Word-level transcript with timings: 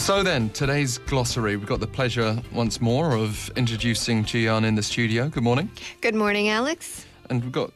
So 0.00 0.22
then, 0.22 0.48
today's 0.50 0.96
glossary, 0.96 1.56
we've 1.56 1.68
got 1.68 1.78
the 1.78 1.86
pleasure 1.86 2.42
once 2.52 2.80
more 2.80 3.14
of 3.14 3.50
introducing 3.54 4.24
Jooyeon 4.24 4.64
in 4.64 4.74
the 4.74 4.82
studio. 4.82 5.28
Good 5.28 5.44
morning. 5.44 5.70
Good 6.00 6.14
morning, 6.14 6.48
Alex. 6.48 7.06
And 7.28 7.42
we've 7.42 7.52
got 7.52 7.70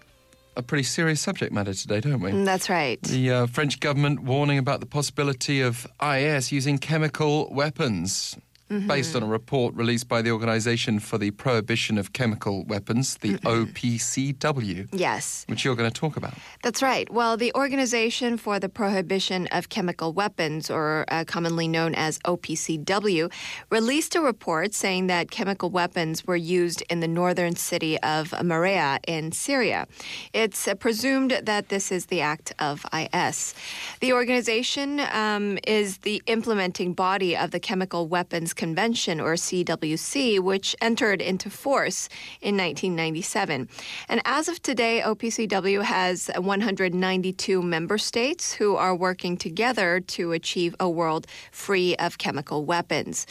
a 0.57 0.63
pretty 0.63 0.85
serious 0.85 1.21
subject 1.21 1.53
matter 1.53 1.75
today, 1.75 2.01
don't 2.01 2.21
we? 2.21 2.33
That's 2.33 2.71
right. 2.71 3.01
The 3.03 3.31
uh, 3.31 3.47
French 3.47 3.79
government 3.79 4.23
warning 4.23 4.57
about 4.59 4.81
the 4.81 4.87
possibility 4.87 5.61
of 5.61 5.87
IS 6.03 6.51
using 6.51 6.79
chemical 6.79 7.53
weapons. 7.53 8.37
Mm-hmm. 8.75 8.89
Based 8.89 9.15
on 9.15 9.23
a 9.23 9.27
report 9.27 9.75
released 9.75 10.09
by 10.09 10.21
the 10.21 10.33
Organization 10.33 10.99
for 10.99 11.17
the 11.17 11.31
Prohibition 11.31 11.97
of 11.97 12.13
Chemical 12.13 12.65
Weapons, 12.65 13.17
the 13.19 13.35
mm-hmm. 13.35 13.47
OPCW. 13.47 14.89
Yes. 14.93 15.45
Which 15.47 15.65
you're 15.65 15.77
going 15.77 15.91
to 15.91 16.01
talk 16.01 16.17
about. 16.17 16.35
That's 16.65 16.83
right. 16.83 17.09
Well, 17.13 17.37
the 17.37 17.53
Organization 17.55 18.37
for 18.37 18.59
the 18.59 18.69
Prohibition 18.69 19.47
of 19.53 19.69
Chemical 19.69 20.13
Weapons, 20.13 20.71
or 20.71 21.05
uh, 21.07 21.25
commonly 21.25 21.69
known 21.69 21.95
as 21.95 22.19
OPCW, 22.21 23.33
released 23.71 24.17
a 24.17 24.21
report 24.21 24.75
saying 24.75 25.07
that 25.07 25.31
chemical 25.31 25.71
weapons 25.71 26.27
were 26.27 26.37
used 26.37 26.83
in 26.91 26.99
the 26.99 27.09
northern 27.09 27.55
city 27.55 27.97
of 28.01 28.31
Marea 28.31 28.99
in 29.07 29.31
Syria. 29.31 29.87
It's 30.33 30.67
uh, 30.67 30.75
presumed 30.75 31.41
that 31.45 31.69
this 31.69 31.93
is 31.93 32.07
the 32.07 32.23
act 32.23 32.53
of 32.59 32.85
IS. 32.93 33.55
The 34.01 34.13
organization 34.13 35.01
um, 35.13 35.59
is 35.65 35.99
the 35.99 36.23
implementing 36.27 36.93
body 36.93 37.37
of 37.37 37.53
the 37.53 37.61
Chemical 37.61 38.09
Weapons 38.09 38.53
Convention, 38.65 39.21
or 39.21 39.35
CWC, 39.35 40.41
which 40.41 40.75
entered 40.81 41.21
into 41.21 41.51
force 41.51 42.09
in 42.41 42.57
1997. 42.57 43.69
And 44.09 44.23
as 44.25 44.49
of 44.49 44.63
today, 44.63 45.03
OPCW 45.05 45.83
has 45.83 46.31
192 46.35 47.61
member 47.61 47.99
states 47.99 48.55
who 48.55 48.77
are 48.77 48.97
working 48.97 49.37
together 49.37 50.01
to 50.17 50.33
achieve 50.33 50.75
a 50.81 50.89
world 50.89 51.27
free 51.53 51.95
of 51.97 52.17
chemical 52.17 52.65
weapons. 52.65 53.27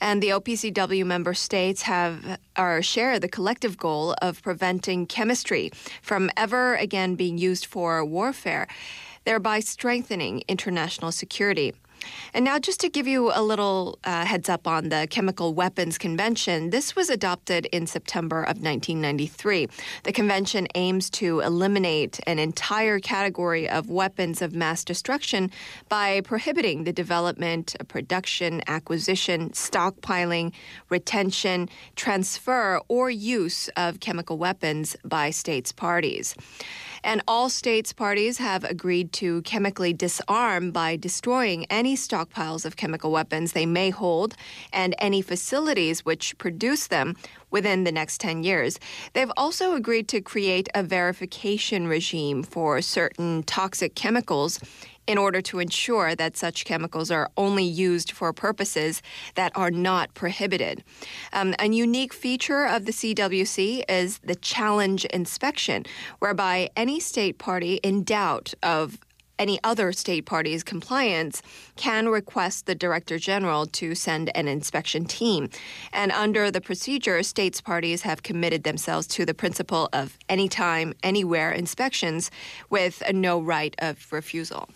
And 0.00 0.22
the 0.22 0.28
OPCW 0.28 1.04
member 1.04 1.34
states 1.34 1.82
have 1.82 2.38
or 2.56 2.80
share 2.80 3.18
the 3.18 3.28
collective 3.36 3.76
goal 3.76 4.14
of 4.22 4.40
preventing 4.40 5.06
chemistry 5.06 5.72
from 6.00 6.30
ever 6.36 6.76
again 6.76 7.16
being 7.16 7.38
used 7.38 7.66
for 7.66 8.04
warfare, 8.04 8.68
thereby 9.24 9.58
strengthening 9.58 10.44
international 10.46 11.10
security. 11.10 11.74
And 12.34 12.44
now, 12.44 12.58
just 12.58 12.80
to 12.80 12.88
give 12.88 13.06
you 13.06 13.32
a 13.34 13.42
little 13.42 13.98
uh, 14.04 14.24
heads 14.24 14.48
up 14.48 14.66
on 14.66 14.88
the 14.90 15.06
Chemical 15.08 15.54
Weapons 15.54 15.98
Convention, 15.98 16.70
this 16.70 16.94
was 16.94 17.08
adopted 17.08 17.66
in 17.66 17.86
September 17.86 18.42
of 18.42 18.62
1993. 18.62 19.68
The 20.04 20.12
convention 20.12 20.66
aims 20.74 21.08
to 21.10 21.40
eliminate 21.40 22.20
an 22.26 22.38
entire 22.38 22.98
category 22.98 23.68
of 23.68 23.88
weapons 23.88 24.42
of 24.42 24.54
mass 24.54 24.84
destruction 24.84 25.50
by 25.88 26.20
prohibiting 26.22 26.84
the 26.84 26.92
development, 26.92 27.74
production, 27.88 28.62
acquisition, 28.66 29.50
stockpiling, 29.50 30.52
retention, 30.88 31.68
transfer, 31.94 32.80
or 32.88 33.10
use 33.10 33.68
of 33.76 34.00
chemical 34.00 34.38
weapons 34.38 34.96
by 35.04 35.30
states 35.30 35.72
parties. 35.72 36.34
And 37.06 37.22
all 37.28 37.48
states 37.48 37.92
parties 37.92 38.38
have 38.38 38.64
agreed 38.64 39.12
to 39.12 39.40
chemically 39.42 39.92
disarm 39.92 40.72
by 40.72 40.96
destroying 40.96 41.64
any 41.66 41.94
stockpiles 41.96 42.64
of 42.64 42.74
chemical 42.74 43.12
weapons 43.12 43.52
they 43.52 43.64
may 43.64 43.90
hold 43.90 44.34
and 44.72 44.92
any 44.98 45.22
facilities 45.22 46.04
which 46.04 46.36
produce 46.36 46.88
them 46.88 47.14
within 47.52 47.84
the 47.84 47.92
next 47.92 48.20
10 48.20 48.42
years. 48.42 48.80
They've 49.12 49.30
also 49.36 49.76
agreed 49.76 50.08
to 50.08 50.20
create 50.20 50.68
a 50.74 50.82
verification 50.82 51.86
regime 51.86 52.42
for 52.42 52.82
certain 52.82 53.44
toxic 53.44 53.94
chemicals 53.94 54.58
in 55.06 55.18
order 55.18 55.40
to 55.40 55.58
ensure 55.58 56.14
that 56.14 56.36
such 56.36 56.64
chemicals 56.64 57.10
are 57.10 57.30
only 57.36 57.64
used 57.64 58.12
for 58.12 58.32
purposes 58.32 59.02
that 59.34 59.52
are 59.56 59.70
not 59.70 60.14
prohibited. 60.14 60.82
Um, 61.32 61.54
a 61.58 61.68
unique 61.68 62.12
feature 62.12 62.66
of 62.66 62.84
the 62.86 62.92
CWC 62.92 63.84
is 63.88 64.18
the 64.18 64.34
challenge 64.34 65.04
inspection, 65.06 65.84
whereby 66.18 66.70
any 66.76 67.00
state 67.00 67.38
party 67.38 67.74
in 67.82 68.04
doubt 68.04 68.54
of 68.62 68.98
any 69.38 69.58
other 69.62 69.92
state 69.92 70.26
party's 70.26 70.62
compliance 70.62 71.42
can 71.76 72.08
request 72.08 72.66
the 72.66 72.74
Director 72.74 73.18
General 73.18 73.66
to 73.66 73.94
send 73.94 74.34
an 74.36 74.48
inspection 74.48 75.04
team. 75.04 75.50
And 75.92 76.12
under 76.12 76.50
the 76.50 76.60
procedure, 76.60 77.22
states 77.22 77.60
parties 77.60 78.02
have 78.02 78.22
committed 78.22 78.64
themselves 78.64 79.06
to 79.08 79.26
the 79.26 79.34
principle 79.34 79.88
of 79.92 80.16
anytime, 80.28 80.94
anywhere 81.02 81.52
inspections 81.52 82.30
with 82.70 83.02
no 83.12 83.40
right 83.40 83.74
of 83.78 84.10
refusal. 84.12 84.68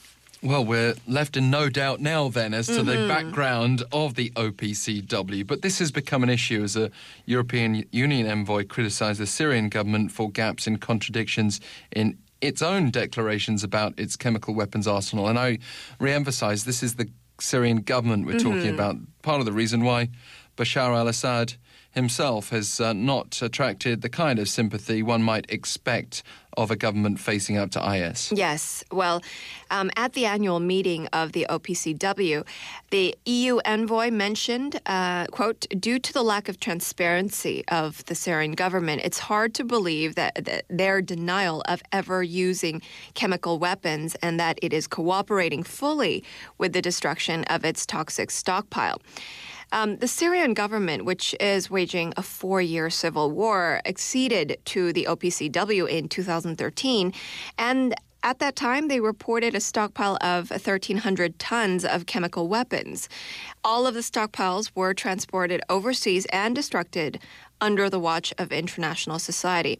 Well, 0.42 0.64
we're 0.64 0.94
left 1.06 1.36
in 1.36 1.50
no 1.50 1.68
doubt 1.68 2.00
now 2.00 2.28
then 2.28 2.54
as 2.54 2.66
to 2.68 2.72
mm-hmm. 2.72 2.86
the 2.86 3.08
background 3.08 3.82
of 3.92 4.14
the 4.14 4.30
OPCW. 4.30 5.46
But 5.46 5.60
this 5.60 5.78
has 5.80 5.92
become 5.92 6.22
an 6.22 6.30
issue 6.30 6.62
as 6.62 6.76
a 6.76 6.90
European 7.26 7.84
Union 7.92 8.26
envoy 8.26 8.64
criticised 8.64 9.20
the 9.20 9.26
Syrian 9.26 9.68
government 9.68 10.12
for 10.12 10.30
gaps 10.30 10.66
and 10.66 10.80
contradictions 10.80 11.60
in 11.92 12.16
its 12.40 12.62
own 12.62 12.90
declarations 12.90 13.62
about 13.62 13.98
its 13.98 14.16
chemical 14.16 14.54
weapons 14.54 14.88
arsenal. 14.88 15.28
And 15.28 15.38
I 15.38 15.58
re 15.98 16.10
emphasise 16.12 16.64
this 16.64 16.82
is 16.82 16.94
the 16.94 17.10
Syrian 17.38 17.82
government 17.82 18.24
we're 18.24 18.36
mm-hmm. 18.36 18.50
talking 18.50 18.74
about. 18.74 18.96
Part 19.20 19.40
of 19.40 19.46
the 19.46 19.52
reason 19.52 19.84
why 19.84 20.08
Bashar 20.56 20.96
al 20.96 21.08
Assad 21.08 21.54
himself 21.90 22.50
has 22.50 22.80
uh, 22.80 22.92
not 22.92 23.40
attracted 23.42 24.02
the 24.02 24.08
kind 24.08 24.38
of 24.38 24.48
sympathy 24.48 25.02
one 25.02 25.22
might 25.22 25.50
expect 25.50 26.22
of 26.56 26.70
a 26.70 26.76
government 26.76 27.18
facing 27.20 27.56
up 27.56 27.70
to 27.70 27.94
IS. 27.94 28.32
Yes. 28.34 28.84
Well, 28.90 29.22
um, 29.70 29.90
at 29.96 30.14
the 30.14 30.26
annual 30.26 30.58
meeting 30.60 31.06
of 31.08 31.32
the 31.32 31.46
OPCW, 31.48 32.44
the 32.90 33.14
EU 33.24 33.58
envoy 33.64 34.10
mentioned, 34.10 34.80
uh, 34.86 35.26
quote, 35.26 35.66
due 35.78 35.98
to 35.98 36.12
the 36.12 36.22
lack 36.22 36.48
of 36.48 36.58
transparency 36.58 37.64
of 37.68 38.04
the 38.06 38.14
Syrian 38.14 38.52
government, 38.52 39.02
it's 39.04 39.20
hard 39.20 39.54
to 39.54 39.64
believe 39.64 40.16
that, 40.16 40.44
that 40.44 40.64
their 40.68 41.00
denial 41.00 41.62
of 41.68 41.82
ever 41.92 42.22
using 42.22 42.82
chemical 43.14 43.58
weapons 43.58 44.16
and 44.16 44.40
that 44.40 44.58
it 44.60 44.72
is 44.72 44.86
cooperating 44.86 45.62
fully 45.62 46.24
with 46.58 46.72
the 46.72 46.82
destruction 46.82 47.44
of 47.44 47.64
its 47.64 47.86
toxic 47.86 48.30
stockpile. 48.30 49.00
Um, 49.72 49.96
the 49.98 50.08
Syrian 50.08 50.54
government, 50.54 51.04
which 51.04 51.34
is 51.38 51.70
waging 51.70 52.12
a 52.16 52.22
four 52.22 52.60
year 52.60 52.90
civil 52.90 53.30
war, 53.30 53.80
acceded 53.86 54.58
to 54.66 54.92
the 54.92 55.06
OPCW 55.08 55.88
in 55.88 56.08
2013. 56.08 57.12
And 57.56 57.94
at 58.22 58.38
that 58.40 58.56
time, 58.56 58.88
they 58.88 59.00
reported 59.00 59.54
a 59.54 59.60
stockpile 59.60 60.18
of 60.20 60.50
1,300 60.50 61.38
tons 61.38 61.84
of 61.84 62.06
chemical 62.06 62.48
weapons. 62.48 63.08
All 63.64 63.86
of 63.86 63.94
the 63.94 64.00
stockpiles 64.00 64.70
were 64.74 64.92
transported 64.92 65.62
overseas 65.70 66.26
and 66.26 66.54
destructed 66.54 67.18
under 67.62 67.88
the 67.88 68.00
watch 68.00 68.34
of 68.36 68.52
international 68.52 69.18
society. 69.18 69.78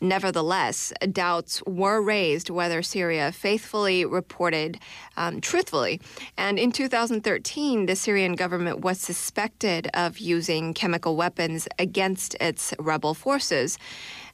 Nevertheless, 0.00 0.92
doubts 1.12 1.62
were 1.66 2.02
raised 2.02 2.50
whether 2.50 2.82
Syria 2.82 3.32
faithfully 3.32 4.04
reported 4.04 4.78
um, 5.16 5.40
truthfully. 5.40 6.00
And 6.36 6.58
in 6.58 6.70
2013, 6.70 7.86
the 7.86 7.96
Syrian 7.96 8.34
government 8.34 8.80
was 8.80 9.00
suspected 9.00 9.88
of 9.94 10.18
using 10.18 10.74
chemical 10.74 11.16
weapons 11.16 11.66
against 11.78 12.34
its 12.40 12.74
rebel 12.78 13.14
forces. 13.14 13.78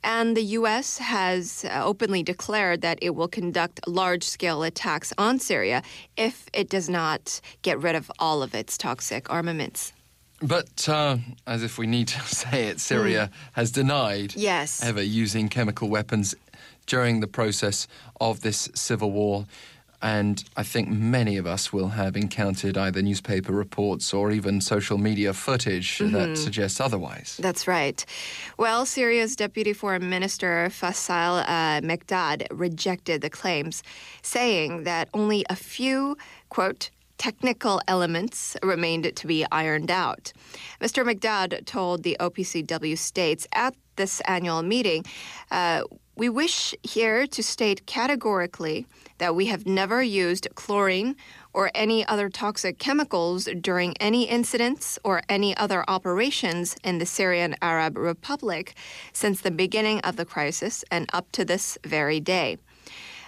And 0.03 0.37
the 0.37 0.43
U.S. 0.59 0.99
has 0.99 1.65
uh, 1.65 1.83
openly 1.85 2.25
declared 2.25 2.81
that 2.81 2.99
it 3.01 3.11
will 3.15 3.29
conduct 3.29 3.87
large 3.87 4.25
scale 4.25 4.65
attacks 4.65 5.13
on 5.17 5.39
Syria 5.39 5.83
if 6.17 6.49
it 6.53 6.69
does 6.69 6.89
not 6.89 7.41
get 7.63 7.81
rid 7.81 7.95
of 7.95 8.11
all 8.19 8.43
of 8.43 8.53
its 8.53 8.77
toxic 8.77 9.31
armaments. 9.31 9.93
But 10.43 10.89
uh, 10.89 11.19
as 11.47 11.63
if 11.63 11.79
we 11.79 11.87
need 11.87 12.09
to 12.09 12.21
say 12.27 12.67
it, 12.69 12.81
Syria 12.81 13.31
mm. 13.33 13.37
has 13.53 13.71
denied 13.71 14.35
yes. 14.35 14.83
ever 14.83 15.03
using 15.03 15.49
chemical 15.49 15.89
weapons 15.89 16.35
during 16.87 17.21
the 17.21 17.29
process 17.29 17.87
of 18.21 18.41
this 18.41 18.69
civil 18.75 19.13
war. 19.13 19.47
And 20.03 20.43
I 20.57 20.65
think 20.65 20.89
many 20.89 21.37
of 21.37 21.47
us 21.47 21.73
will 21.73 21.91
have 21.91 22.17
encountered 22.17 22.77
either 22.77 23.01
newspaper 23.01 23.53
reports 23.53 24.13
or 24.13 24.33
even 24.33 24.61
social 24.61 24.99
media 24.99 25.33
footage 25.33 25.99
mm-hmm. 25.99 26.13
that 26.13 26.37
suggests 26.37 26.81
otherwise. 26.81 27.39
That's 27.41 27.69
right. 27.69 28.05
Well, 28.59 28.85
Syria's 28.85 29.37
Deputy 29.37 29.73
Foreign 29.73 30.11
Minister 30.11 30.67
Faisal 30.71 31.45
uh, 31.47 31.81
Mekdad 31.83 32.49
rejected 32.51 33.21
the 33.21 33.31
claims, 33.31 33.85
saying 34.23 34.83
that 34.83 35.09
only 35.15 35.47
a 35.49 35.55
few, 35.55 36.17
quote, 36.49 36.91
technical 37.23 37.81
elements 37.87 38.57
remained 38.65 39.15
to 39.15 39.27
be 39.29 39.47
ironed 39.53 39.93
out. 39.93 40.33
Mr. 40.81 41.05
Mekdad 41.07 41.65
told 41.67 42.03
the 42.03 42.17
OPCW 42.19 42.99
states 42.99 43.47
at 43.55 43.77
this 43.95 44.21
annual 44.23 44.63
meeting, 44.63 45.05
uh, 45.53 45.83
we 46.17 46.29
wish 46.29 46.75
here 46.83 47.29
to 47.29 47.41
state 47.41 47.87
categorically 47.87 48.87
that 49.19 49.37
we 49.37 49.47
have 49.47 49.67
never 49.67 50.03
used 50.03 50.49
chlorine 50.57 51.15
or 51.55 51.71
any 51.77 52.05
other 52.07 52.29
toxic 52.29 52.81
chemicals 52.81 53.49
during 53.61 53.97
any 53.99 54.25
incidents 54.25 54.99
or 55.05 55.23
any 55.29 55.57
other 55.57 55.85
operations 55.87 56.75
in 56.83 56.99
the 56.99 57.07
Syrian 57.07 57.55
Arab 57.63 57.97
Republic 57.97 58.75
since 59.13 59.41
the 59.41 59.53
beginning 59.53 60.01
of 60.01 60.17
the 60.17 60.25
crisis 60.25 60.85
and 60.91 61.09
up 61.13 61.31
to 61.31 61.45
this 61.45 61.79
very 61.85 62.19
day. 62.19 62.59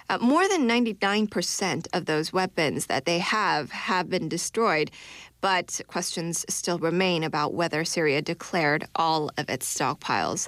Uh, 0.07 0.19
more 0.19 0.47
than 0.47 0.67
99% 0.69 1.87
of 1.93 2.05
those 2.05 2.31
weapons 2.31 2.85
that 2.85 3.05
they 3.05 3.19
have 3.19 3.71
have 3.71 4.09
been 4.09 4.29
destroyed, 4.29 4.91
but 5.41 5.79
questions 5.87 6.45
still 6.49 6.79
remain 6.79 7.23
about 7.23 7.53
whether 7.53 7.85
Syria 7.85 8.21
declared 8.21 8.85
all 8.95 9.29
of 9.37 9.49
its 9.49 9.71
stockpiles. 9.73 10.47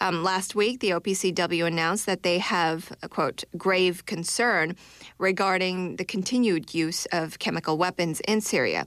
Um, 0.00 0.22
last 0.22 0.54
week, 0.54 0.80
the 0.80 0.90
OPCW 0.90 1.66
announced 1.66 2.06
that 2.06 2.22
they 2.22 2.38
have, 2.38 2.92
a, 3.02 3.08
quote, 3.08 3.44
grave 3.56 4.06
concern 4.06 4.76
regarding 5.18 5.96
the 5.96 6.04
continued 6.04 6.74
use 6.74 7.06
of 7.06 7.38
chemical 7.38 7.76
weapons 7.76 8.20
in 8.20 8.40
Syria. 8.40 8.86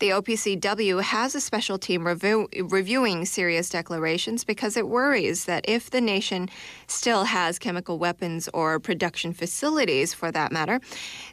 The 0.00 0.10
OPCW 0.10 1.02
has 1.02 1.34
a 1.34 1.40
special 1.40 1.76
team 1.76 2.06
review, 2.06 2.46
reviewing 2.62 3.24
Syria's 3.24 3.68
declarations 3.68 4.44
because 4.44 4.76
it 4.76 4.86
worries 4.86 5.46
that 5.46 5.64
if 5.66 5.90
the 5.90 6.00
nation 6.00 6.48
still 6.86 7.24
has 7.24 7.58
chemical 7.58 7.98
weapons 7.98 8.48
or 8.54 8.78
production 8.78 9.32
facilities, 9.32 10.14
for 10.14 10.30
that 10.30 10.52
matter, 10.52 10.80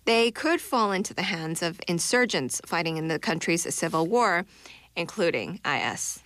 they 0.06 0.32
could 0.32 0.60
fall 0.60 0.92
into 0.92 1.14
the 1.14 1.22
hands 1.22 1.62
of 1.62 1.80
insurgents 1.88 2.60
fighting 2.66 2.98
in 2.98 3.08
the 3.08 3.20
country's 3.20 3.65
civil 3.72 4.08
war, 4.08 4.46
including 4.96 5.60
IS. 5.66 6.20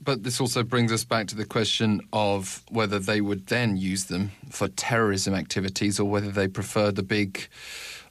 But 0.00 0.22
this 0.22 0.40
also 0.40 0.62
brings 0.62 0.92
us 0.92 1.04
back 1.04 1.26
to 1.28 1.36
the 1.36 1.44
question 1.44 2.00
of 2.12 2.62
whether 2.70 2.98
they 2.98 3.20
would 3.20 3.48
then 3.48 3.76
use 3.76 4.04
them 4.04 4.30
for 4.48 4.68
terrorism 4.68 5.34
activities 5.34 6.00
or 6.00 6.08
whether 6.08 6.30
they 6.30 6.48
prefer 6.48 6.90
the 6.90 7.02
big 7.02 7.48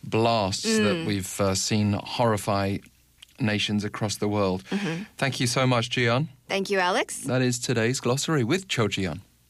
blasts 0.03 0.65
mm. 0.65 0.83
that 0.83 1.07
we've 1.07 1.41
uh, 1.41 1.55
seen 1.55 1.93
horrify 1.93 2.77
nations 3.39 3.83
across 3.83 4.17
the 4.17 4.27
world. 4.27 4.63
Mm-hmm. 4.69 5.03
Thank 5.17 5.39
you 5.39 5.47
so 5.47 5.65
much, 5.65 5.89
Jooyeon. 5.89 6.27
Thank 6.47 6.69
you, 6.69 6.79
Alex. 6.79 7.19
That 7.21 7.41
is 7.41 7.59
today's 7.59 7.99
glossary 7.99 8.43
with 8.43 8.67
Cho 8.67 8.87
Jooyeon. 8.87 9.21